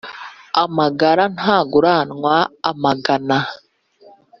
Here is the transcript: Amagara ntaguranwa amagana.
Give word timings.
Amagara 0.63 1.23
ntaguranwa 1.35 2.35
amagana. 2.69 3.37